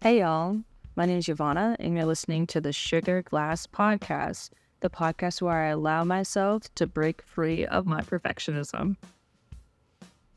[0.00, 0.60] Hey, y'all.
[0.94, 5.64] My name is Yvonna, and you're listening to the Sugar Glass Podcast, the podcast where
[5.64, 8.94] I allow myself to break free of my perfectionism.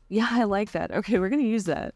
[0.08, 0.90] Yeah, I like that.
[0.90, 1.94] Okay, we're going to use that.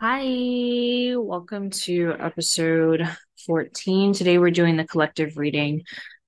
[0.00, 3.06] Hi, welcome to episode
[3.44, 4.14] 14.
[4.14, 5.82] Today we're doing the collective reading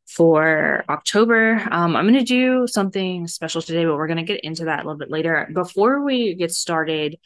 [0.07, 1.55] for October.
[1.71, 4.81] Um, I'm going to do something special today, but we're going to get into that
[4.81, 5.49] a little bit later.
[5.55, 7.17] Before we get started,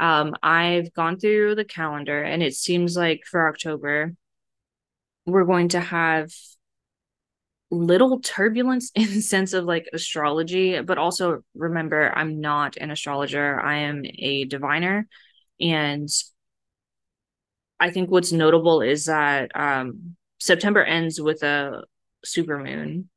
[0.00, 4.14] um, I've gone through the calendar and it seems like for October,
[5.26, 6.30] we're going to have
[7.70, 13.60] little turbulence in the sense of like astrology, but also remember, I'm not an astrologer,
[13.60, 15.06] I am a diviner.
[15.60, 16.08] And
[17.78, 21.84] I think what's notable is that um, September ends with a
[22.24, 23.10] super moon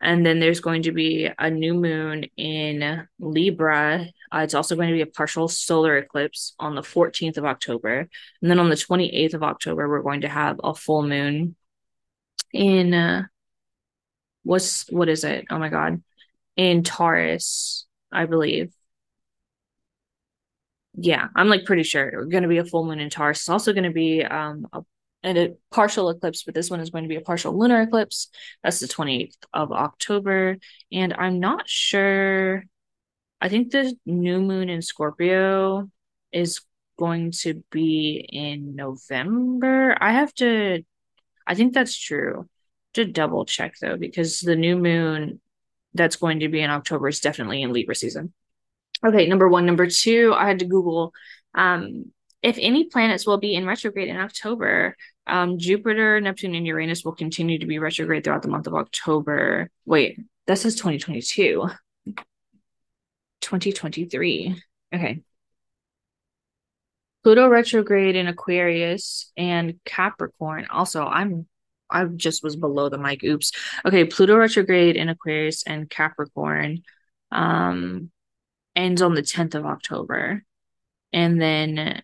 [0.00, 4.06] and then there's going to be a new moon in Libra.
[4.32, 8.08] Uh, it's also going to be a partial solar eclipse on the 14th of October.
[8.42, 11.56] And then on the 28th of October, we're going to have a full moon
[12.52, 13.24] in uh,
[14.42, 15.46] what's what is it?
[15.50, 16.02] Oh my god.
[16.56, 18.72] In Taurus, I believe.
[20.98, 22.10] Yeah, I'm like pretty sure.
[22.12, 23.40] We're going to be a full moon in Taurus.
[23.40, 24.82] It's also going to be um a
[25.26, 28.28] and a partial eclipse, but this one is going to be a partial lunar eclipse.
[28.62, 30.58] That's the 28th of October.
[30.92, 32.62] And I'm not sure.
[33.40, 35.90] I think the new moon in Scorpio
[36.32, 36.60] is
[36.98, 39.96] going to be in November.
[40.00, 40.82] I have to,
[41.46, 42.48] I think that's true.
[42.94, 45.38] To double check though, because the new moon
[45.92, 48.32] that's going to be in October is definitely in Libra season.
[49.04, 49.66] Okay, number one.
[49.66, 51.12] Number two, I had to Google
[51.54, 52.06] um,
[52.42, 54.96] if any planets will be in retrograde in October.
[55.26, 59.70] Um, Jupiter, Neptune, and Uranus will continue to be retrograde throughout the month of October.
[59.84, 61.68] Wait, that says 2022.
[63.46, 64.60] 2023.
[64.92, 65.22] Okay.
[67.22, 70.66] Pluto retrograde in Aquarius and Capricorn.
[70.68, 71.46] Also, I'm
[71.88, 73.22] I just was below the mic.
[73.22, 73.52] Oops.
[73.84, 76.82] Okay, Pluto retrograde in Aquarius and Capricorn
[77.30, 78.10] um
[78.74, 80.42] ends on the 10th of October.
[81.12, 82.02] And then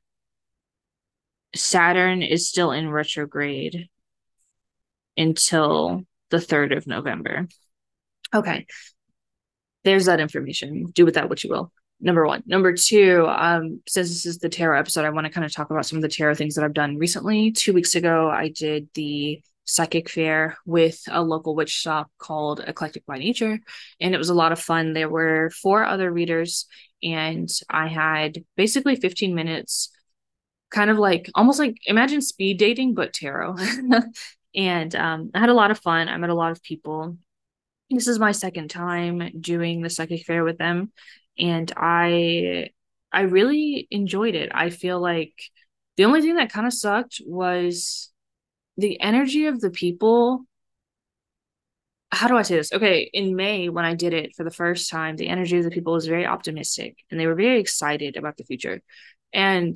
[1.56, 3.89] Saturn is still in retrograde
[5.16, 7.49] until the 3rd of November.
[8.33, 8.66] Okay.
[9.84, 10.87] There's that information.
[10.93, 11.72] Do with that what you will.
[12.00, 12.43] Number one.
[12.47, 15.70] Number two, um, since this is the tarot episode, I want to kind of talk
[15.70, 17.53] about some of the tarot things that I've done recently.
[17.53, 23.06] Two weeks ago, I did the psychic fair with a local witch shop called Eclectic
[23.06, 23.60] by Nature,
[24.00, 24.92] and it was a lot of fun.
[24.92, 26.66] There were four other readers,
[27.03, 29.91] and I had basically 15 minutes
[30.72, 33.54] kind of like almost like imagine speed dating but tarot
[34.54, 37.16] and um, i had a lot of fun i met a lot of people
[37.98, 40.92] this is my second time doing the psychic fair with them
[41.38, 42.69] and i
[43.12, 45.34] i really enjoyed it i feel like
[45.97, 48.10] the only thing that kind of sucked was
[48.76, 50.44] the energy of the people
[52.12, 52.72] how do I say this?
[52.72, 55.70] Okay, in May when I did it for the first time, the energy of the
[55.70, 58.82] people was very optimistic and they were very excited about the future.
[59.32, 59.74] And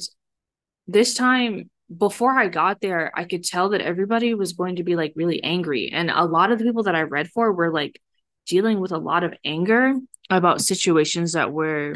[0.86, 4.96] this time before I got there, I could tell that everybody was going to be
[4.96, 5.90] like really angry.
[5.92, 8.00] And a lot of the people that I read for were like
[8.46, 9.94] dealing with a lot of anger
[10.30, 11.94] about situations that were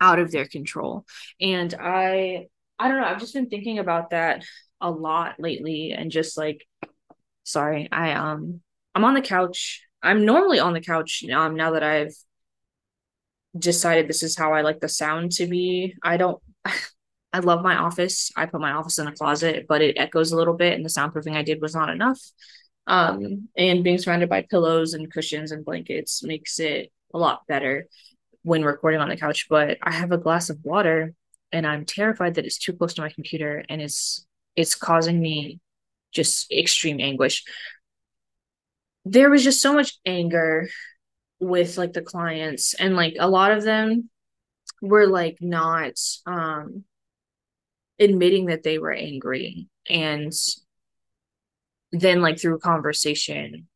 [0.00, 1.04] out of their control.
[1.40, 4.44] And I I don't know, I've just been thinking about that
[4.80, 6.66] a lot lately and just like
[7.44, 8.60] sorry, I um
[8.94, 9.82] I'm on the couch.
[10.02, 12.14] I'm normally on the couch um now that I've
[13.58, 15.94] decided this is how I like the sound to be.
[16.02, 16.40] I don't
[17.32, 18.30] I love my office.
[18.36, 20.88] I put my office in a closet, but it echoes a little bit, and the
[20.88, 22.20] soundproofing I did was not enough.
[22.90, 27.86] Um, and being surrounded by pillows and cushions and blankets makes it a lot better
[28.42, 29.46] when recording on the couch.
[29.48, 31.14] But I have a glass of water,
[31.52, 35.60] and I'm terrified that it's too close to my computer, and it's it's causing me
[36.12, 37.44] just extreme anguish.
[39.04, 40.68] There was just so much anger
[41.38, 44.10] with like the clients, and like a lot of them
[44.82, 45.92] were like not
[46.26, 46.82] um
[48.00, 50.32] admitting that they were angry and
[51.92, 53.66] then like through conversation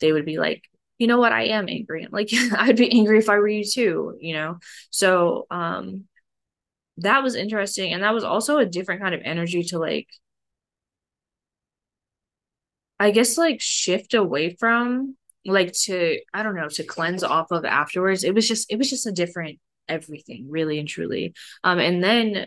[0.00, 0.64] they would be like
[0.98, 1.32] you know what?
[1.32, 2.06] I am angry.
[2.12, 4.58] Like i'd be angry if i were you too you know?
[4.90, 6.04] So um
[6.98, 10.08] that was interesting and that was also a different kind of energy to like
[13.00, 17.64] i guess like shift away from like to i don't know to cleanse off of
[17.64, 18.22] afterwards.
[18.24, 21.34] It was just it was just a different everything really and truly.
[21.64, 22.46] Um and then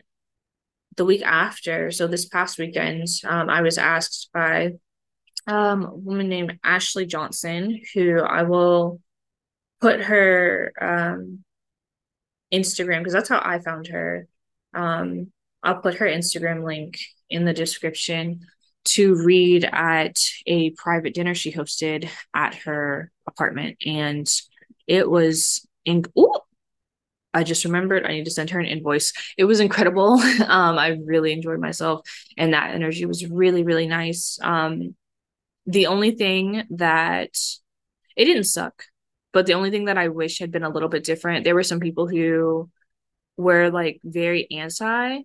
[0.98, 4.74] the week after, so this past weekend, um, I was asked by
[5.48, 9.00] um, a woman named Ashley Johnson, who I will
[9.82, 11.44] put her um,
[12.54, 14.28] Instagram because that's how I found her
[14.76, 15.32] um,
[15.64, 17.00] I'll put her Instagram link
[17.30, 18.42] in the description
[18.86, 20.16] to read at
[20.46, 23.78] a private dinner she hosted at her apartment.
[23.84, 24.30] And
[24.86, 26.40] it was in ooh,
[27.34, 29.12] I just remembered I need to send her an invoice.
[29.38, 30.14] It was incredible.
[30.48, 32.08] um, I really enjoyed myself
[32.38, 34.38] and that energy was really, really nice.
[34.44, 34.96] Um,
[35.66, 37.36] the only thing that
[38.16, 38.86] it didn't suck,
[39.34, 41.64] but the only thing that I wish had been a little bit different, there were
[41.64, 42.70] some people who
[43.38, 45.20] were like very anti,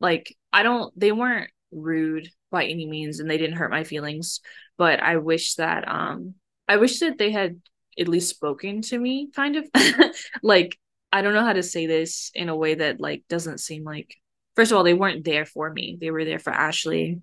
[0.00, 4.40] like I don't they weren't rude by any means and they didn't hurt my feelings,
[4.76, 6.34] but I wish that um
[6.68, 7.60] I wish that they had
[7.98, 9.68] at least spoken to me kind of
[10.42, 10.78] like
[11.12, 14.16] I don't know how to say this in a way that like doesn't seem like
[14.56, 15.96] first of all they weren't there for me.
[16.00, 17.20] They were there for Ashley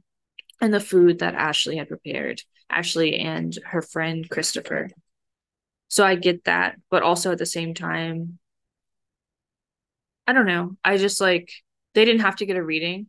[0.62, 2.42] and the food that Ashley had prepared.
[2.72, 4.90] Ashley and her friend Christopher.
[5.90, 8.40] So I get that, but also at the same time
[10.28, 10.78] I don't know.
[10.84, 11.52] I just like
[11.94, 13.08] they didn't have to get a reading.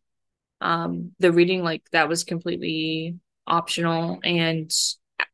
[0.60, 3.16] Um the reading like that was completely
[3.46, 4.70] optional and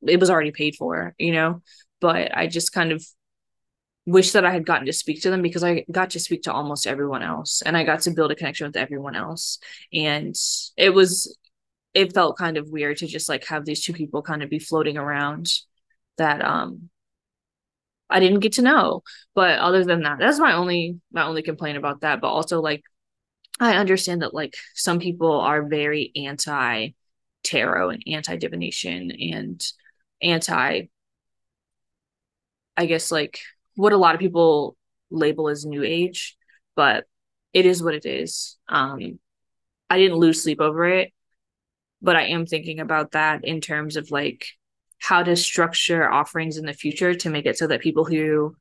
[0.07, 1.63] it was already paid for, you know.
[2.01, 3.05] But I just kind of
[4.07, 6.53] wish that I had gotten to speak to them because I got to speak to
[6.53, 9.59] almost everyone else and I got to build a connection with everyone else.
[9.93, 10.35] And
[10.77, 11.37] it was,
[11.99, 14.61] it felt kind of weird to just like have these two people kind of be
[14.61, 15.53] floating around
[16.17, 16.91] that, um,
[18.09, 19.03] I didn't get to know.
[19.35, 22.21] But other than that, that's my only, my only complaint about that.
[22.21, 22.85] But also, like,
[23.59, 26.91] I understand that like some people are very anti
[27.43, 29.61] tarot and anti divination and
[30.23, 30.83] anti
[32.77, 33.41] I guess like
[33.75, 34.77] what a lot of people
[35.11, 36.37] label as new age,
[36.77, 37.07] but
[37.53, 38.57] it is what it is.
[38.69, 39.19] Um,
[39.91, 41.13] I didn't lose sleep over it,
[42.01, 44.47] but I am thinking about that in terms of like
[44.99, 48.57] how to structure offerings in the future to make it so that people who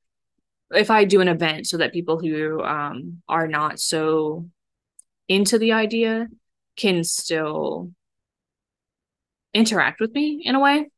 [0.71, 4.49] if I do an event so that people who um, are not so
[5.27, 6.27] into the idea
[6.75, 7.91] can still
[9.53, 10.89] interact with me in a way.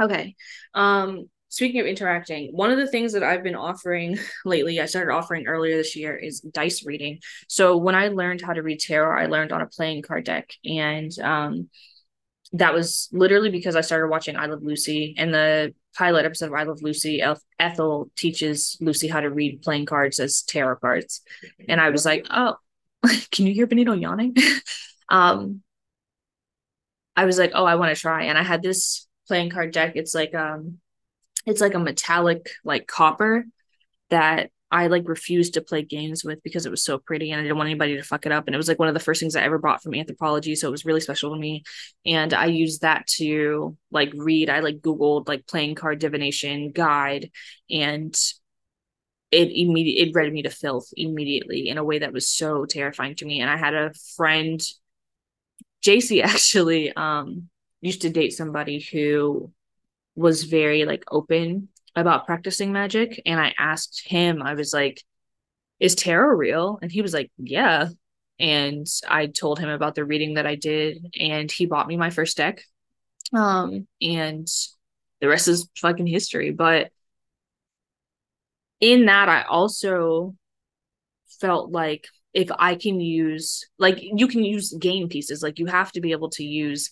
[0.00, 0.36] Okay.
[0.74, 5.12] Um speaking of interacting, one of the things that I've been offering lately, I started
[5.12, 7.20] offering earlier this year, is dice reading.
[7.48, 10.52] So when I learned how to read tarot, I learned on a playing card deck,
[10.64, 11.68] and um,
[12.52, 16.54] that was literally because I started watching I Love Lucy, and the pilot episode of
[16.54, 17.22] I Love Lucy,
[17.58, 21.22] Ethel teaches Lucy how to read playing cards as tarot cards,
[21.68, 22.56] and I was like, oh,
[23.30, 24.36] can you hear Benito yawning?
[25.08, 25.62] um,
[27.16, 29.92] I was like, oh, I want to try, and I had this playing card deck.
[29.94, 30.78] It's like um
[31.48, 33.44] it's like a metallic like copper
[34.10, 37.42] that I like refused to play games with because it was so pretty and I
[37.42, 38.46] didn't want anybody to fuck it up.
[38.46, 40.56] And it was like one of the first things I ever bought from Anthropologie.
[40.56, 41.62] So it was really special to me.
[42.04, 44.50] And I used that to like read.
[44.50, 47.30] I like Googled like playing card divination guide
[47.70, 48.14] and
[49.30, 53.14] it immediately it read me to filth immediately in a way that was so terrifying
[53.16, 53.40] to me.
[53.40, 54.60] And I had a friend,
[55.82, 57.48] JC actually, um,
[57.80, 59.50] used to date somebody who
[60.18, 65.02] was very like open about practicing magic and I asked him I was like
[65.80, 66.80] is tarot real?
[66.82, 67.88] And he was like yeah.
[68.40, 72.10] And I told him about the reading that I did and he bought me my
[72.10, 72.62] first deck
[73.32, 74.46] um and
[75.20, 76.50] the rest is fucking history.
[76.50, 76.90] But
[78.80, 80.34] in that I also
[81.40, 85.42] felt like if I can use like you can use game pieces.
[85.42, 86.90] Like you have to be able to use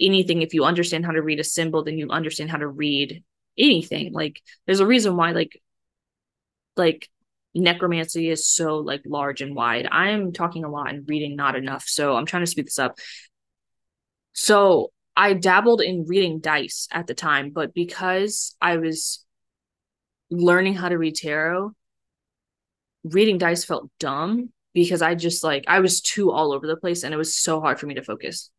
[0.00, 3.22] anything if you understand how to read a symbol then you understand how to read
[3.58, 4.12] anything.
[4.12, 5.60] Like there's a reason why like
[6.76, 7.08] like
[7.54, 9.86] necromancy is so like large and wide.
[9.90, 12.98] I'm talking a lot and reading not enough so i'm trying to speed this up.
[14.32, 19.24] So i dabbled in reading dice at the time but because i was
[20.30, 21.72] learning how to read tarot
[23.04, 27.02] reading dice felt dumb because i just like i was too all over the place
[27.02, 28.50] and it was so hard for me to focus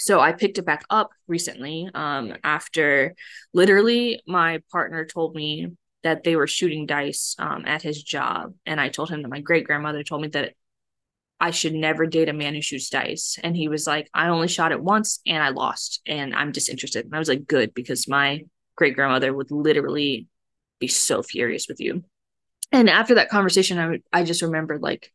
[0.00, 3.14] so I picked it back up recently um, after
[3.52, 5.68] literally my partner told me
[6.02, 8.54] that they were shooting dice um, at his job.
[8.64, 10.54] And I told him that my great grandmother told me that
[11.38, 13.38] I should never date a man who shoots dice.
[13.42, 17.04] And he was like, I only shot it once and I lost and I'm disinterested.
[17.04, 18.44] And I was like, good, because my
[18.76, 20.28] great grandmother would literally
[20.78, 22.04] be so furious with you.
[22.72, 25.12] And after that conversation, I, I just remembered like,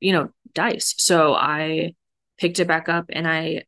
[0.00, 0.94] you know, dice.
[0.96, 1.94] So I
[2.38, 3.64] picked it back up and I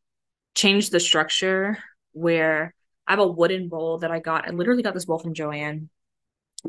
[0.55, 1.79] changed the structure
[2.13, 2.75] where
[3.07, 4.49] I have a wooden bowl that I got.
[4.49, 5.89] I literally got this bowl from Joann,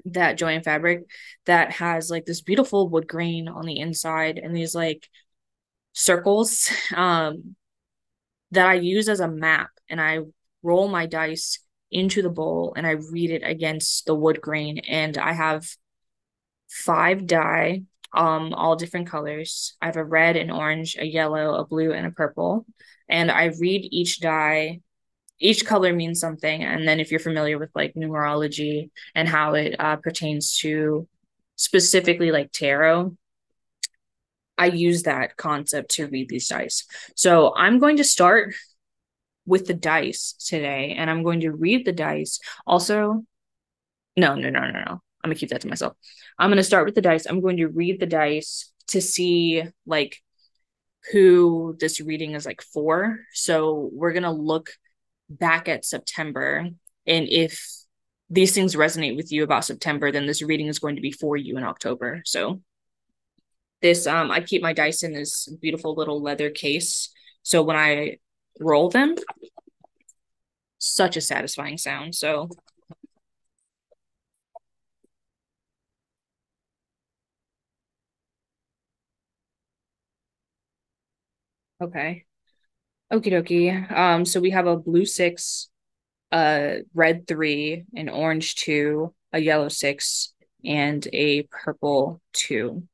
[0.05, 1.03] that Joanne fabric
[1.45, 5.07] that has like this beautiful wood grain on the inside and these like
[5.93, 7.55] circles um
[8.51, 10.19] that I use as a map and I
[10.63, 11.59] roll my dice
[11.91, 15.67] into the bowl and I read it against the wood grain and I have
[16.67, 17.83] five die
[18.15, 19.75] um, all different colors.
[19.81, 22.65] I have a red, an orange, a yellow, a blue, and a purple.
[23.09, 24.81] And I read each die.
[25.39, 26.63] Each color means something.
[26.63, 31.07] And then if you're familiar with like numerology and how it uh, pertains to
[31.57, 33.15] specifically like tarot,
[34.57, 36.85] I use that concept to read these dice.
[37.15, 38.55] So I'm going to start
[39.45, 42.39] with the dice today and I'm going to read the dice.
[42.65, 43.25] Also,
[44.15, 45.01] no, no, no, no, no.
[45.25, 45.93] I'm gonna keep that to myself.
[46.37, 47.25] I'm gonna start with the dice.
[47.25, 50.21] I'm going to read the dice to see like
[51.11, 53.21] who this reading is like for.
[53.33, 54.69] So we're gonna look
[55.27, 56.69] back at September
[57.07, 57.59] and if
[58.29, 61.35] these things resonate with you about September, then this reading is going to be for
[61.35, 62.21] you in October.
[62.23, 62.61] So
[63.81, 67.11] this um I keep my dice in this beautiful little leather case.
[67.41, 68.17] So when I
[68.59, 69.15] roll them,
[70.77, 72.13] such a satisfying sound.
[72.13, 72.49] So
[81.81, 82.25] Okay.
[83.11, 83.91] Okie dokie.
[83.91, 85.69] Um, so we have a blue six,
[86.31, 92.87] a red three, an orange two, a yellow six, and a purple two.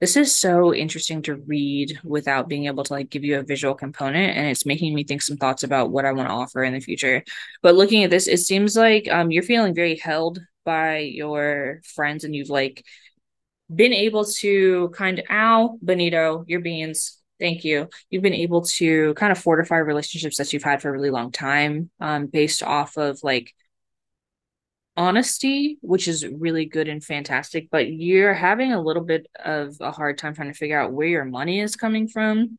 [0.00, 3.74] This is so interesting to read without being able to like give you a visual
[3.74, 6.74] component, and it's making me think some thoughts about what I want to offer in
[6.74, 7.22] the future.
[7.62, 12.24] But looking at this, it seems like um you're feeling very held by your friends,
[12.24, 12.84] and you've like
[13.74, 17.88] been able to kind of ow Benito, your beans Thank you.
[18.10, 21.32] You've been able to kind of fortify relationships that you've had for a really long
[21.32, 23.52] time, um, based off of like
[24.96, 29.90] honesty, which is really good and fantastic, but you're having a little bit of a
[29.90, 32.58] hard time trying to figure out where your money is coming from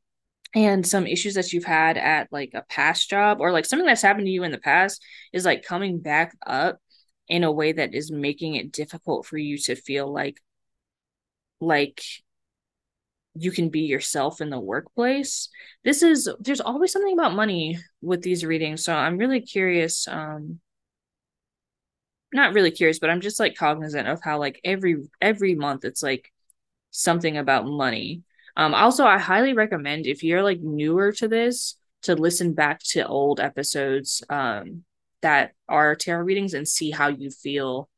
[0.54, 4.02] and some issues that you've had at like a past job or like something that's
[4.02, 5.02] happened to you in the past
[5.32, 6.80] is like coming back up
[7.28, 10.38] in a way that is making it difficult for you to feel like
[11.60, 12.02] like
[13.38, 15.50] you can be yourself in the workplace.
[15.84, 20.60] This is there's always something about money with these readings so i'm really curious um
[22.32, 26.04] not really curious but i'm just like cognizant of how like every every month it's
[26.04, 26.32] like
[26.92, 28.22] something about money.
[28.56, 33.06] Um also i highly recommend if you're like newer to this to listen back to
[33.06, 34.84] old episodes um
[35.22, 37.90] that are tarot readings and see how you feel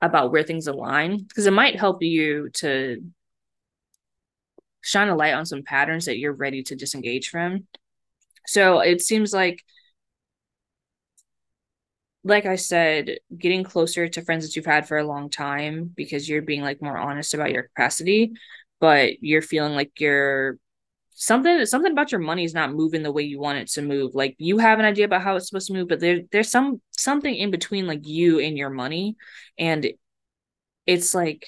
[0.00, 3.02] about where things align because it might help you to
[4.82, 7.66] shine a light on some patterns that you're ready to disengage from.
[8.46, 9.62] So it seems like
[12.24, 16.28] like I said, getting closer to friends that you've had for a long time because
[16.28, 18.32] you're being like more honest about your capacity,
[18.80, 20.58] but you're feeling like you're
[21.14, 24.14] something something about your money is not moving the way you want it to move.
[24.14, 26.80] Like you have an idea about how it's supposed to move, but there there's some
[26.96, 29.16] something in between like you and your money.
[29.58, 29.92] And
[30.86, 31.46] it's like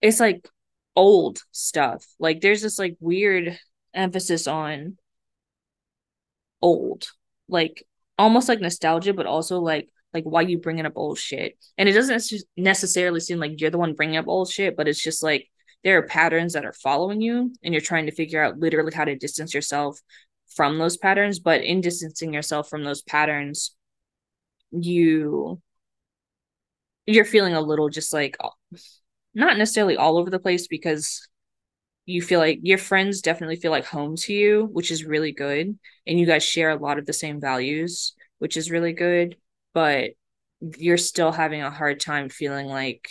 [0.00, 0.48] it's like
[0.96, 2.04] old stuff.
[2.18, 3.58] Like there's this like weird
[3.94, 4.96] emphasis on
[6.62, 7.08] old,
[7.48, 7.86] like
[8.18, 11.56] almost like nostalgia, but also like like why you bringing up old shit.
[11.76, 15.02] And it doesn't necessarily seem like you're the one bringing up old shit, but it's
[15.02, 15.48] just like
[15.84, 19.04] there are patterns that are following you, and you're trying to figure out literally how
[19.04, 20.00] to distance yourself
[20.54, 21.38] from those patterns.
[21.38, 23.76] But in distancing yourself from those patterns,
[24.72, 25.60] you
[27.06, 28.36] you're feeling a little just like
[29.36, 31.28] not necessarily all over the place because
[32.06, 35.78] you feel like your friends definitely feel like home to you, which is really good.
[36.06, 39.36] And you guys share a lot of the same values, which is really good.
[39.74, 40.12] But
[40.78, 43.10] you're still having a hard time feeling like,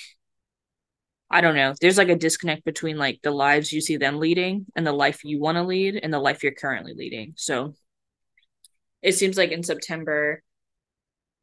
[1.30, 4.66] I don't know, there's like a disconnect between like the lives you see them leading
[4.76, 7.34] and the life you want to lead and the life you're currently leading.
[7.38, 7.76] So
[9.04, 10.42] it seems like in September,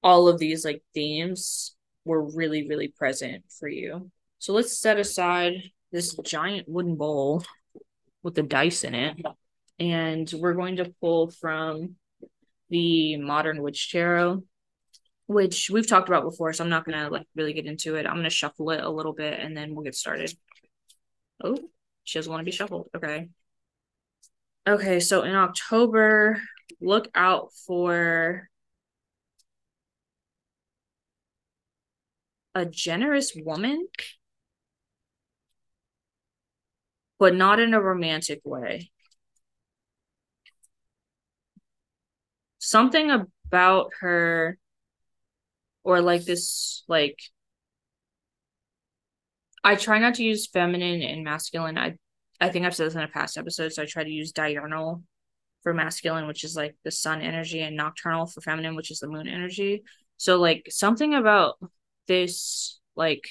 [0.02, 4.10] all of these like themes were really, really present for you.
[4.42, 7.44] So let's set aside this giant wooden bowl
[8.24, 9.16] with the dice in it.
[9.78, 11.94] And we're going to pull from
[12.68, 14.42] the modern witch tarot,
[15.28, 18.04] which we've talked about before, so I'm not gonna like really get into it.
[18.04, 20.36] I'm gonna shuffle it a little bit and then we'll get started.
[21.44, 21.56] Oh,
[22.02, 22.88] she doesn't want to be shuffled.
[22.96, 23.28] Okay.
[24.66, 26.42] Okay, so in October,
[26.80, 28.48] look out for
[32.56, 33.86] a generous woman
[37.22, 38.90] but not in a romantic way.
[42.58, 43.12] Something
[43.46, 44.58] about her,
[45.84, 47.16] or like this, like,
[49.62, 51.78] I try not to use feminine and masculine.
[51.78, 51.94] I,
[52.40, 55.04] I think I've said this in a past episode, so I try to use diurnal
[55.62, 59.06] for masculine, which is like the sun energy, and nocturnal for feminine, which is the
[59.06, 59.84] moon energy.
[60.16, 61.54] So, like, something about
[62.08, 63.28] this, like,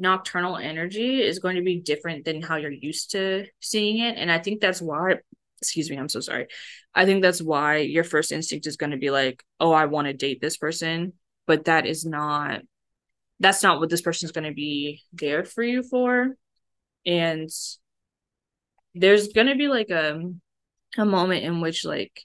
[0.00, 4.16] nocturnal energy is going to be different than how you're used to seeing it.
[4.16, 5.16] And I think that's why,
[5.60, 6.46] excuse me, I'm so sorry.
[6.94, 10.06] I think that's why your first instinct is going to be like, oh, I want
[10.06, 11.12] to date this person.
[11.46, 12.62] But that is not,
[13.38, 16.34] that's not what this person's going to be there for you for.
[17.06, 17.50] And
[18.94, 20.20] there's going to be like a,
[20.98, 22.24] a moment in which like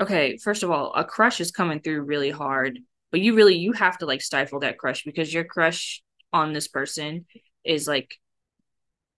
[0.00, 2.78] okay first of all a crush is coming through really hard
[3.10, 6.68] but you really you have to like stifle that crush because your crush on this
[6.68, 7.26] person
[7.64, 8.14] is like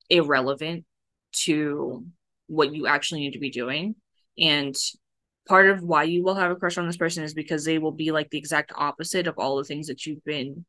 [0.09, 0.85] irrelevant
[1.33, 2.05] to
[2.47, 3.95] what you actually need to be doing
[4.39, 4.75] and
[5.49, 7.93] part of why you will have a crush on this person is because they will
[7.93, 10.65] be like the exact opposite of all the things that you've been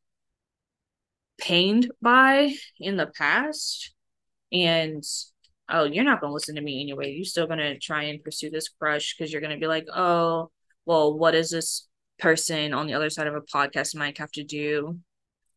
[1.38, 3.92] pained by in the past
[4.52, 5.02] and
[5.68, 7.12] oh, you're not going to listen to me anyway.
[7.12, 9.86] You're still going to try and pursue this crush because you're going to be like,
[9.92, 10.50] oh,
[10.84, 11.88] well, what is this
[12.22, 14.98] person on the other side of a podcast might have to do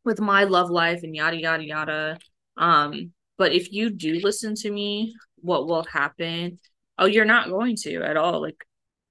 [0.04, 2.18] with my love life and yada, yada, yada.
[2.58, 6.60] Um, but if you do listen to me, what will happen?
[6.98, 8.66] Oh, you're not going to at all, like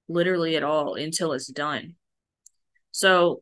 [0.07, 1.95] literally at all until it's done.
[2.91, 3.41] So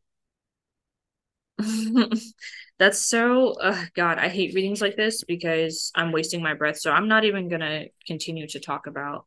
[2.79, 6.79] That's so uh, God, I hate readings like this because I'm wasting my breath.
[6.79, 9.25] So I'm not even gonna continue to talk about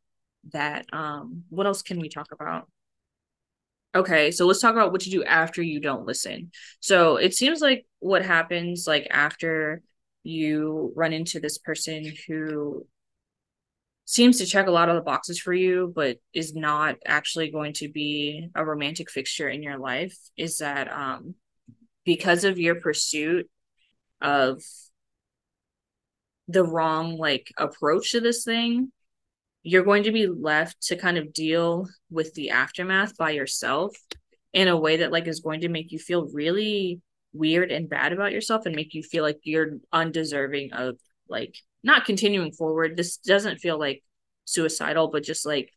[0.53, 0.87] that.
[0.93, 2.69] Um, what else can we talk about?
[3.97, 6.51] Okay, so let's talk about what you do after you don't listen.
[6.81, 9.81] So it seems like what happens like after
[10.23, 12.87] you run into this person who
[14.05, 17.73] seems to check a lot of the boxes for you, but is not actually going
[17.75, 21.35] to be a romantic fixture in your life is that um
[22.05, 23.49] because of your pursuit
[24.21, 24.63] of
[26.49, 28.93] the wrong like approach to this thing
[29.67, 33.97] you're going to be left to kind of deal with the aftermath by yourself
[34.53, 37.01] in a way that like is going to make you feel really
[37.33, 42.05] weird and bad about yourself and make you feel like you're undeserving of like not
[42.05, 42.97] continuing forward.
[42.97, 44.03] This doesn't feel like
[44.45, 45.73] suicidal but just like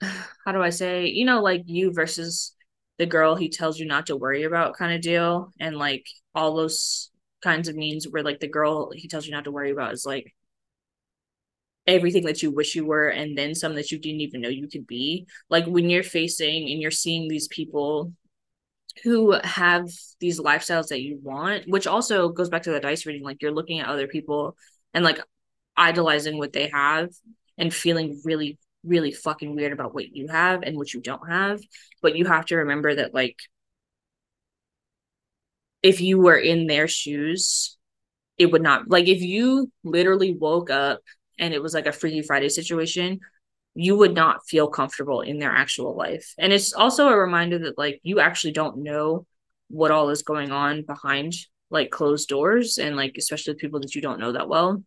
[0.02, 2.54] how do i say you know like you versus
[2.98, 5.52] the girl he tells you not to worry about kind of deal.
[5.58, 7.10] And like all those
[7.42, 10.06] kinds of means where like the girl he tells you not to worry about is
[10.06, 10.32] like
[11.86, 14.68] everything that you wish you were and then some that you didn't even know you
[14.68, 18.12] could be like when you're facing and you're seeing these people
[19.02, 19.88] who have
[20.20, 23.50] these lifestyles that you want which also goes back to the dice reading like you're
[23.50, 24.56] looking at other people
[24.94, 25.20] and like
[25.76, 27.08] idolizing what they have
[27.58, 31.60] and feeling really really fucking weird about what you have and what you don't have.
[32.00, 33.38] But you have to remember that, like,
[35.82, 37.76] if you were in their shoes,
[38.38, 41.00] it would not, like, if you literally woke up
[41.38, 43.20] and it was like a Freaky Friday situation,
[43.74, 46.34] you would not feel comfortable in their actual life.
[46.38, 49.26] And it's also a reminder that, like, you actually don't know
[49.68, 51.34] what all is going on behind
[51.70, 54.84] like closed doors and like especially people that you don't know that well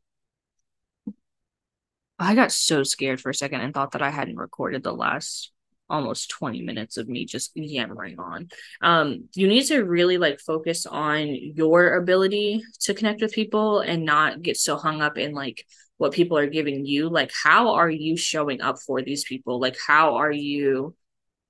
[2.18, 5.52] I got so scared for a second and thought that I hadn't recorded the last
[5.90, 8.50] almost 20 minutes of me just yammering on.
[8.82, 14.06] Um, you need to really like focus on your ability to connect with people and
[14.06, 15.66] not get so hung up in like
[15.98, 17.10] what people are giving you.
[17.10, 19.60] Like, how are you showing up for these people?
[19.60, 20.96] Like, how are you,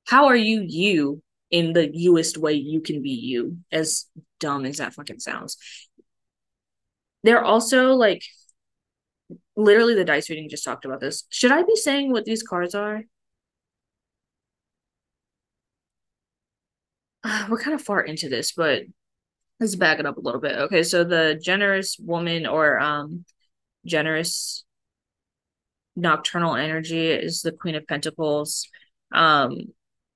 [0.05, 3.57] how are you you in the youest way you can be you?
[3.71, 4.05] As
[4.39, 5.57] dumb as that fucking sounds.
[7.23, 8.23] They're also like
[9.55, 11.23] literally the dice reading just talked about this.
[11.29, 13.01] Should I be saying what these cards are?
[17.49, 18.83] we're kind of far into this, but
[19.59, 20.55] let's back it up a little bit.
[20.55, 23.25] Okay, so the generous woman or um
[23.85, 24.65] generous
[25.95, 28.67] nocturnal energy is the Queen of Pentacles.
[29.13, 29.57] Um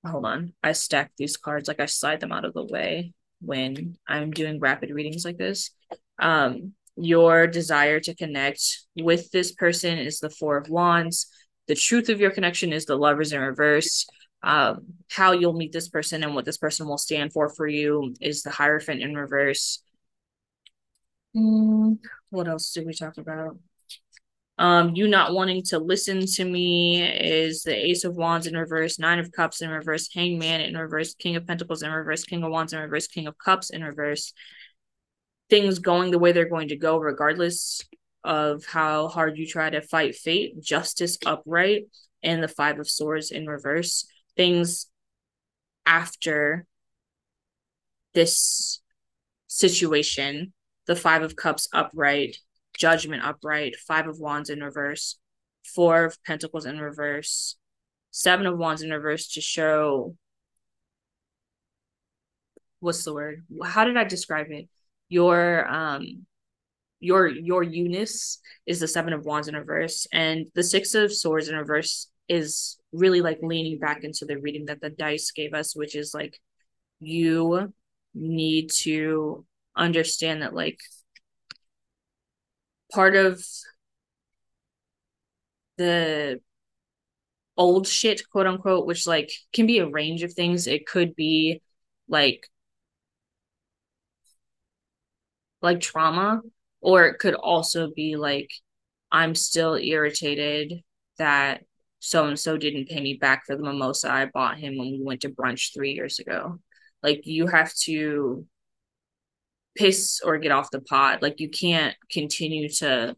[0.06, 0.54] hold on.
[0.64, 4.60] I stack these cards like I slide them out of the way when I'm doing
[4.60, 5.72] rapid readings like this.
[6.20, 8.62] Um your desire to connect
[8.98, 11.28] with this person is the Four of Wands.
[11.68, 14.06] The truth of your connection is the Lovers in reverse.
[14.42, 18.16] Um, how you'll meet this person and what this person will stand for for you
[18.22, 19.82] is the Hierophant in reverse.
[21.36, 22.00] Mm,
[22.30, 23.58] what else did we talk about?
[24.58, 29.00] Um, you not wanting to listen to me is the Ace of Wands in reverse,
[29.00, 32.52] Nine of Cups in reverse, Hangman in reverse, King of Pentacles in reverse, King of
[32.52, 34.34] Wands in reverse, King of Cups in reverse
[35.50, 37.82] things going the way they're going to go, regardless
[38.24, 41.86] of how hard you try to fight fate, justice upright,
[42.22, 44.06] and the Five of Swords in reverse.
[44.40, 44.88] Things
[45.86, 46.66] after
[48.14, 48.80] this
[49.48, 50.54] situation,
[50.88, 52.38] the Five of Cups upright,
[52.78, 55.18] Judgment upright, Five of Wands in reverse,
[55.66, 57.58] Four of Pentacles in reverse,
[58.12, 60.16] Seven of Wands in reverse to show
[62.80, 63.44] what's the word?
[63.62, 64.70] How did I describe it?
[65.10, 66.26] Your um
[67.02, 71.50] your your Eunice is the seven of wands in reverse, and the six of swords
[71.50, 75.76] in reverse is really like leaning back into the reading that the dice gave us,
[75.76, 76.40] which is like
[77.00, 77.74] you
[78.14, 80.80] need to understand that like
[82.92, 83.44] part of
[85.78, 86.40] the
[87.58, 90.68] old shit, quote unquote, which like can be a range of things.
[90.68, 91.62] It could be
[92.08, 92.48] like
[95.62, 96.42] like trauma,
[96.82, 98.50] or it could also be like
[99.12, 100.84] I'm still irritated
[101.18, 101.64] that
[102.00, 105.02] so and so didn't pay me back for the mimosa I bought him when we
[105.02, 106.60] went to brunch three years ago.
[107.04, 108.46] Like you have to
[109.76, 111.22] piss or get off the pot.
[111.22, 113.16] Like you can't continue to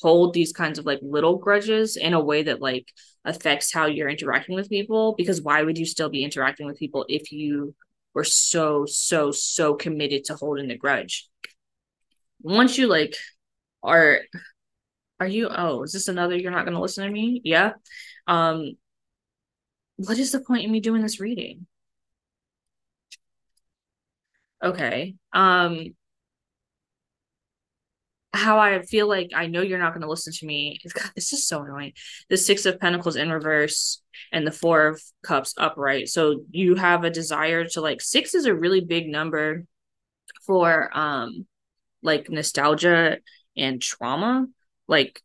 [0.00, 2.86] hold these kinds of like little grudges in a way that like
[3.24, 7.04] affects how you're interacting with people because why would you still be interacting with people
[7.08, 7.74] if you
[8.14, 11.28] were so so so committed to holding the grudge
[12.40, 13.14] once you like
[13.82, 14.20] are
[15.20, 17.72] are you oh is this another you're not going to listen to me yeah
[18.26, 18.72] um
[19.96, 21.66] what is the point in me doing this reading
[24.62, 25.94] okay um
[28.38, 30.78] how I feel like I know you're not going to listen to me.
[30.94, 31.92] God, this is so annoying.
[32.28, 34.02] The Six of Pentacles in reverse
[34.32, 36.08] and the Four of Cups upright.
[36.08, 39.64] So you have a desire to like six is a really big number
[40.46, 41.46] for um
[42.02, 43.18] like nostalgia
[43.56, 44.46] and trauma.
[44.88, 45.22] Like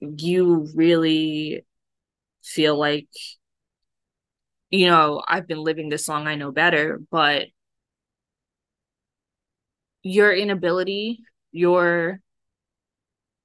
[0.00, 1.64] you really
[2.42, 3.08] feel like
[4.70, 7.48] you know, I've been living this long, I know better, but
[10.02, 12.20] your inability, your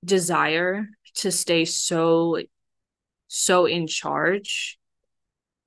[0.04, 2.40] desire to stay so
[3.28, 4.78] so in charge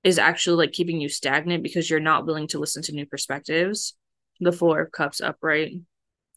[0.05, 3.95] is actually like keeping you stagnant because you're not willing to listen to new perspectives.
[4.41, 5.73] The four of cups upright.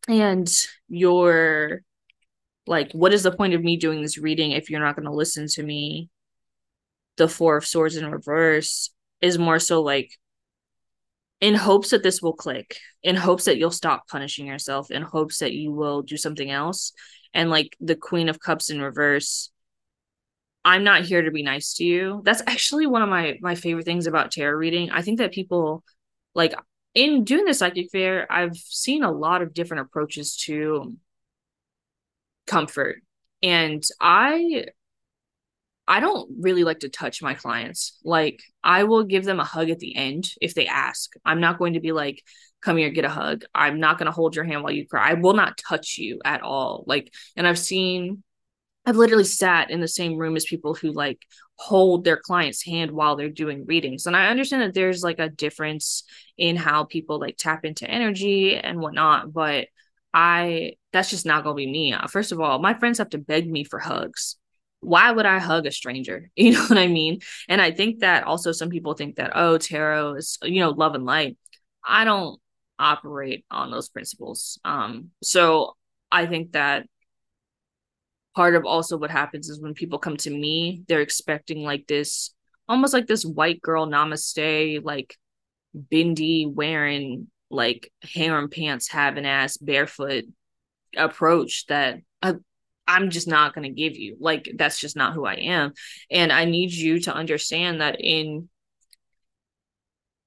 [0.08, 0.52] And
[0.90, 1.84] you're
[2.68, 5.12] like what is the point of me doing this reading if you're not going to
[5.12, 6.10] listen to me?
[7.18, 10.12] The four of swords in reverse is more so like
[11.40, 15.40] in hopes that this will click in hopes that you'll stop punishing yourself in hopes
[15.40, 16.94] that you will do something else.
[17.34, 19.50] And like the queen of cups in reverse
[20.64, 22.22] i'm not here to be nice to you.
[22.24, 24.92] That's actually one of my my favorite things about tarot reading.
[24.92, 25.84] I think that people
[26.36, 26.54] like
[26.94, 30.96] in doing the psychic fair i've seen a lot of different approaches to
[32.52, 33.02] comfort.
[33.42, 34.66] And i
[35.88, 37.98] i don't really like to touch my clients.
[38.04, 41.12] Like i will give them a hug at the end if they ask.
[41.26, 42.22] I'm not going to be like
[42.62, 43.44] come here get a hug.
[43.56, 45.10] I'm not going to hold your hand while you cry.
[45.10, 46.84] I will not touch you at all.
[46.88, 48.24] Like and i've seen
[48.86, 51.20] i've literally sat in the same room as people who like
[51.56, 54.06] hold their client's hand while they're doing readings.
[54.06, 56.04] And i understand that there's like a difference
[56.38, 59.68] in how people like tap into energy and whatnot but
[60.14, 63.50] i that's just not to be me first of all my friends have to beg
[63.50, 64.38] me for hugs
[64.82, 66.30] why would I hug a stranger?
[66.36, 67.20] You know what I mean?
[67.48, 70.96] And I think that also some people think that, oh, tarot is, you know, love
[70.96, 71.38] and light.
[71.86, 72.40] I don't
[72.80, 74.60] operate on those principles.
[74.66, 75.76] Um, so
[76.12, 76.88] I think that
[78.36, 82.34] part of also what happens is when people come to me, they're expecting like this
[82.68, 85.16] almost like this white girl namaste, like
[85.92, 90.24] bindi wearing like harem pants having ass barefoot
[90.98, 92.36] approach that I,
[92.88, 94.18] I'm just not going to give you.
[94.20, 95.74] Like, that's just not who I am.
[96.10, 98.50] And I need you to understand that in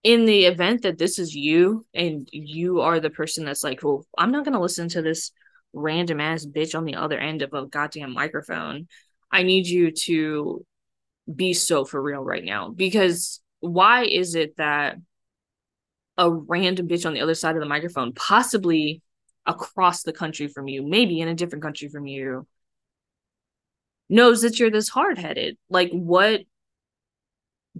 [0.02, 4.06] in the event that this is you and you are the person that's like, well,
[4.18, 5.32] I'm not going to listen to this
[5.72, 8.86] random ass bitch on the other end of a goddamn microphone.
[9.32, 10.64] I need you to
[11.34, 14.98] be so for real right now because why is it that
[16.16, 19.02] a random bitch on the other side of the microphone, possibly
[19.46, 22.46] across the country from you, maybe in a different country from you,
[24.08, 25.56] knows that you're this hard headed?
[25.68, 26.42] Like, what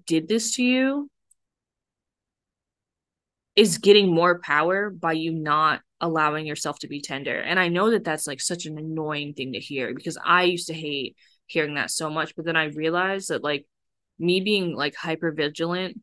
[0.07, 1.11] did this to you?
[3.57, 7.41] is getting more power by you not allowing yourself to be tender.
[7.41, 10.67] And I know that that's like such an annoying thing to hear because I used
[10.67, 12.35] to hate hearing that so much.
[12.35, 13.67] But then I realized that like
[14.19, 16.01] me being like hyper vigilant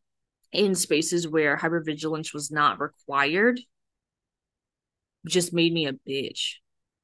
[0.50, 3.60] in spaces where hypervigilance was not required
[5.26, 6.54] just made me a bitch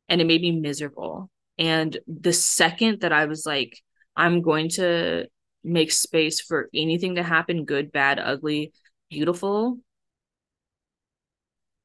[0.09, 1.31] and it made me miserable.
[1.59, 3.78] And the second that I was like,
[4.16, 5.26] I'm going to
[5.64, 8.72] make space for anything to happen good, bad, ugly,
[9.11, 9.78] beautiful,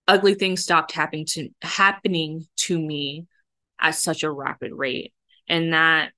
[0.07, 3.25] ugly things stopped happening to happening to me
[3.79, 5.13] at such a rapid rate.
[5.47, 6.11] And that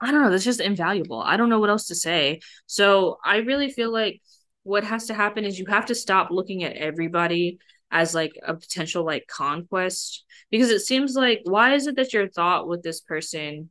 [0.00, 1.20] i don't know that's just invaluable.
[1.20, 2.40] I don't know what else to say.
[2.66, 4.20] So i really feel like
[4.62, 7.58] what has to happen is you have to stop looking at everybody
[7.90, 10.24] as like a potential like conquest?
[10.50, 13.70] Because it seems like why is it that your thought with this person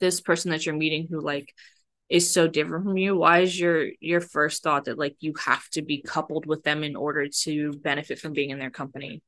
[0.00, 1.54] this person that you're meeting who like
[2.10, 5.66] is so different from you why is your your first thought that like you have
[5.70, 9.22] to be coupled with them in order to benefit from being in their company?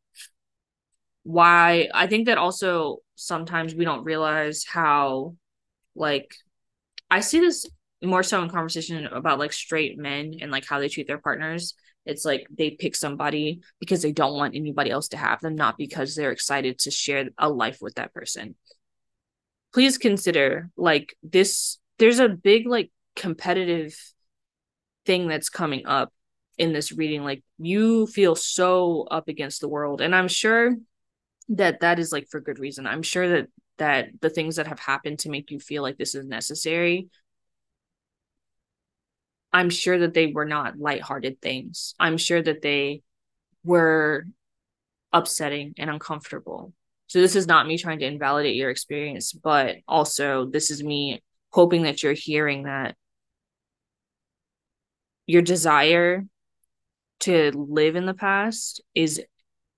[1.22, 5.36] Why i think that also sometimes we don't realize how
[5.94, 6.34] like
[7.10, 7.66] i see this
[8.02, 11.74] more so in conversation about like straight men and like how they treat their partners
[12.06, 15.78] it's like they pick somebody because they don't want anybody else to have them not
[15.78, 18.54] because they're excited to share a life with that person.
[19.72, 23.96] Please consider like this there's a big like competitive
[25.06, 26.12] thing that's coming up
[26.58, 27.24] in this reading.
[27.24, 30.76] Like you feel so up against the world and i'm sure
[31.50, 32.86] that that is like for good reason.
[32.86, 36.14] I'm sure that that the things that have happened to make you feel like this
[36.14, 37.08] is necessary
[39.54, 41.94] i'm sure that they were not lighthearted things.
[41.98, 43.02] I'm sure that they
[43.64, 44.26] were
[45.12, 46.74] upsetting and uncomfortable.
[47.06, 51.22] So this is not me trying to invalidate your experience but also this is me
[51.50, 52.96] hoping that you're hearing that
[55.26, 56.26] your desire
[57.20, 59.22] to live in the past is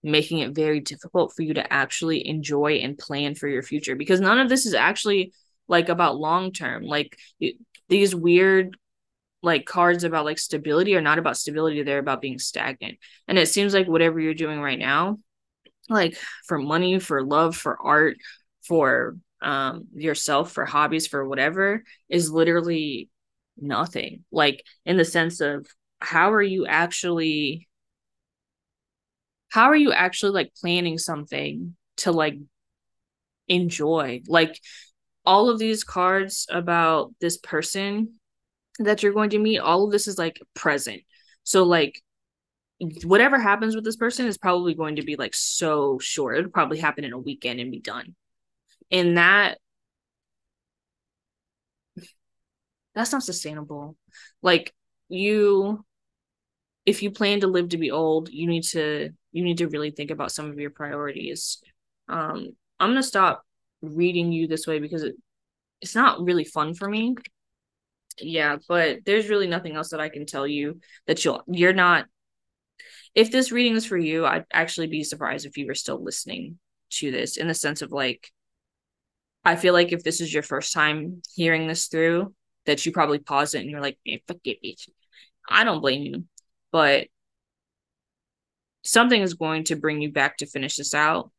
[0.03, 4.21] making it very difficult for you to actually enjoy and plan for your future because
[4.21, 5.33] none of this is actually
[5.69, 6.85] like about long term.
[6.85, 7.19] Like
[7.89, 8.77] these weird
[9.47, 12.99] like cards about like stability are not about stability they're about being stagnant.
[13.29, 15.19] And it seems like whatever you're doing right now
[15.89, 18.17] like for money for love for art
[18.63, 23.09] for um yourself for hobbies for whatever is literally
[23.57, 24.25] nothing.
[24.33, 25.67] Like in the sense of
[26.01, 27.69] how are you actually
[29.49, 32.37] how are you actually like planning something to like
[33.49, 34.23] enjoy?
[34.27, 34.61] Like
[35.25, 38.19] all of these cards about this person
[38.79, 41.03] that you're going to meet all of this is like present.
[41.45, 42.01] So like
[43.05, 46.79] whatever happens with this person is probably going to be like so short it'll probably
[46.79, 48.15] happen in a weekend and be done.
[48.91, 49.59] And that
[52.95, 53.97] that's not sustainable.
[54.43, 54.75] Like
[55.09, 55.85] you
[56.85, 59.91] if you plan to live to be old you need to you need to really
[59.91, 61.63] think about some of your priorities.
[62.09, 63.45] Um i'm gonna stop
[63.83, 65.15] reading you this way because it,
[65.81, 67.15] it's not really fun for me
[68.21, 72.07] yeah but there's really nothing else that i can tell you that you'll you're not
[73.15, 76.59] if this reading is for you i'd actually be surprised if you were still listening
[76.91, 78.31] to this in the sense of like
[79.47, 82.35] I feel like if this is your first time hearing this through,
[82.67, 84.89] that you probably pause it and you're like, hey, fuck it, bitch.
[85.49, 86.25] I don't blame you.
[86.73, 87.07] But
[88.83, 91.31] something is going to bring you back to finish this out.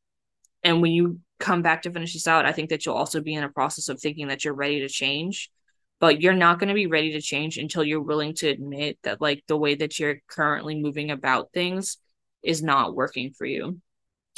[0.63, 3.33] And when you come back to finish this out, I think that you'll also be
[3.33, 5.51] in a process of thinking that you're ready to change.
[5.99, 9.19] But you're not going to be ready to change until you're willing to admit that,
[9.19, 11.97] like, the way that you're currently moving about things
[12.43, 13.81] is not working for you.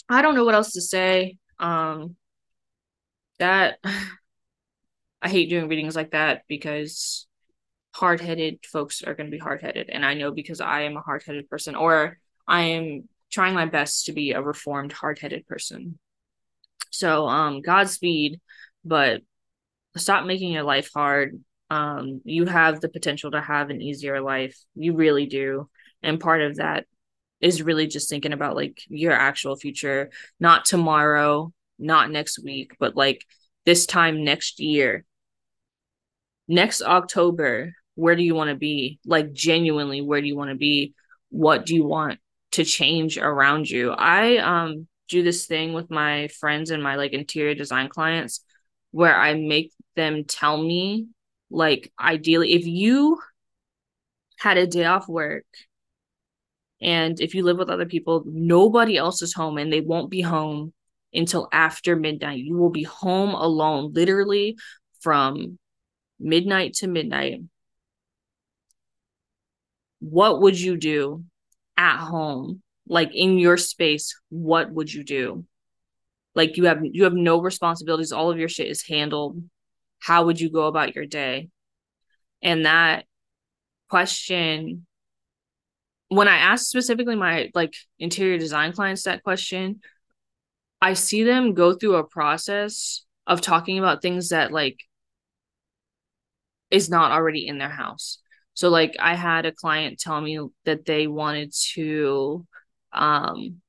[0.07, 1.37] I don't know what else to say.
[1.59, 2.15] Um,
[3.39, 3.79] that
[5.21, 7.27] I hate doing readings like that because
[7.93, 11.49] hard-headed folks are going to be hard-headed and I know because I am a hard-headed
[11.49, 12.17] person or
[12.47, 15.99] I am trying my best to be a reformed hard-headed person.
[16.91, 18.39] So um Godspeed,
[18.85, 19.21] but
[19.97, 21.43] stop making your life hard.
[21.69, 24.57] Um you have the potential to have an easier life.
[24.75, 25.69] You really do.
[26.01, 26.85] And part of that
[27.41, 32.95] is really just thinking about like your actual future, not tomorrow, not next week, but
[32.95, 33.25] like
[33.65, 35.05] this time next year.
[36.47, 38.99] Next October, where do you want to be?
[39.05, 40.93] Like, genuinely, where do you want to be?
[41.29, 42.19] What do you want
[42.53, 43.91] to change around you?
[43.91, 48.43] I um do this thing with my friends and my like interior design clients
[48.91, 51.07] where I make them tell me,
[51.49, 53.19] like, ideally, if you
[54.37, 55.45] had a day off work
[56.81, 60.21] and if you live with other people, nobody else is home and they won't be
[60.21, 60.73] home
[61.13, 62.39] until after midnight.
[62.39, 64.57] You will be home alone, literally
[65.01, 65.57] from
[66.19, 67.41] midnight to midnight.
[69.99, 71.25] What would you do
[71.75, 72.61] at home?
[72.87, 75.45] Like in your space, what would you do?
[76.35, 79.43] Like you have you have no responsibilities, all of your shit is handled.
[79.99, 81.49] How would you go about your day?
[82.41, 83.05] And that
[83.89, 84.85] question
[86.09, 89.81] when I ask specifically my like interior design clients that question,
[90.81, 94.79] I see them go through a process of talking about things that like
[96.71, 98.19] is not already in their house.
[98.55, 102.45] So like I had a client tell me that they wanted to
[102.91, 103.61] um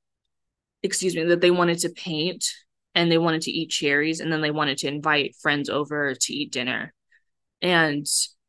[0.81, 2.43] excuse me that they wanted to paint
[2.95, 6.33] and they wanted to eat cherries and then they wanted to invite friends over to
[6.33, 6.93] eat dinner.
[7.61, 8.05] And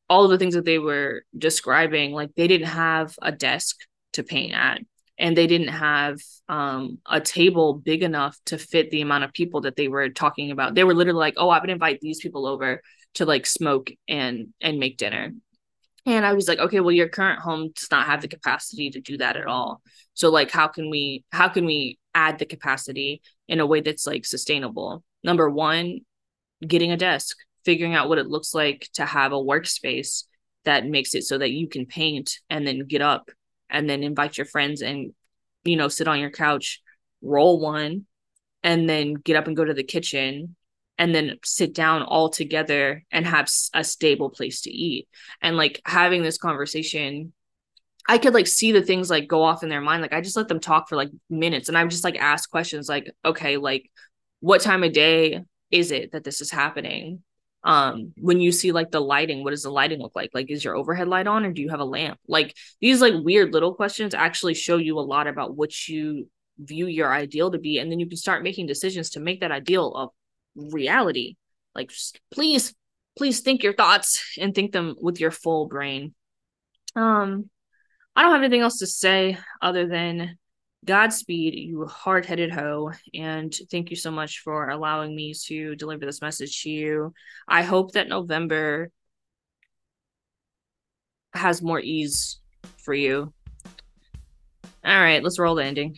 [0.09, 3.77] all of the things that they were describing, like they didn't have a desk
[4.15, 4.81] to paint at
[5.19, 9.63] and they didn't have um, a table big enough to fit the amount of people
[9.63, 10.75] that they were talking about.
[10.75, 12.83] They were literally like, "Oh, I would invite these people over
[13.15, 15.33] to like smoke and and make dinner."
[16.07, 19.01] And I was like, "Okay, well, your current home does not have the capacity to
[19.01, 19.81] do that at all.
[20.15, 23.23] So, like, how can we how can we add the capacity
[23.53, 26.01] in a way that's like sustainable?" Number one,
[26.67, 30.25] getting a desk, figuring out what it looks like to have a workspace
[30.65, 33.31] that makes it so that you can paint and then get up
[33.71, 35.13] and then invite your friends and
[35.65, 36.81] you know sit on your couch
[37.21, 38.07] roll one
[38.63, 40.57] and then get up and go to the kitchen
[40.99, 45.09] and then sit down all together and have a stable place to eat
[45.41, 47.33] and like having this conversation
[48.09, 50.37] i could like see the things like go off in their mind like i just
[50.37, 53.57] let them talk for like minutes and i would just like ask questions like okay
[53.57, 53.91] like
[54.43, 57.23] what time of day is it that this is happening?
[57.65, 60.31] Um when you see like the lighting what does the lighting look like?
[60.35, 62.19] Like is your overhead light on or do you have a lamp?
[62.29, 66.87] Like these like weird little questions actually show you a lot about what you view
[66.87, 69.95] your ideal to be and then you can start making decisions to make that ideal
[70.57, 71.37] a reality.
[71.75, 71.93] Like
[72.33, 72.75] please
[73.17, 76.15] please think your thoughts and think them with your full brain.
[76.97, 77.49] Um
[78.17, 80.37] i don't have anything else to say other than
[80.85, 82.91] Godspeed, you hard headed hoe.
[83.15, 87.15] And thank you so much for allowing me to deliver this message to you.
[87.47, 88.91] I hope that November
[91.35, 92.41] has more ease
[92.79, 93.33] for you.
[94.85, 95.97] All right, let's roll the ending.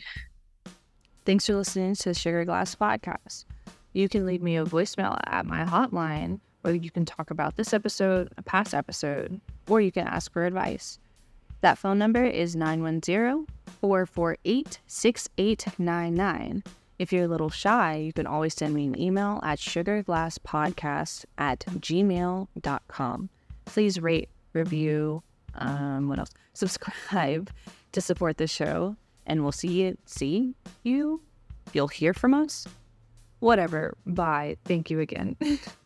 [1.25, 3.47] Thanks for listening to the Sugar Glass Podcast.
[3.95, 7.73] You can leave me a voicemail at my hotline, or you can talk about this
[7.73, 10.99] episode, a past episode, or you can ask for advice.
[11.65, 13.47] That phone number is 910
[13.81, 16.63] 448 6899.
[16.99, 21.61] If you're a little shy, you can always send me an email at sugarglasspodcast at
[21.61, 23.31] gmail.com.
[23.65, 25.23] Please rate, review,
[25.55, 26.33] um, what else?
[26.53, 27.49] Subscribe
[27.93, 29.97] to support the show, and we'll see you.
[30.05, 31.23] See you.
[31.73, 32.67] You'll hear from us.
[33.39, 33.97] Whatever.
[34.05, 34.59] Bye.
[34.67, 35.39] Thank you again.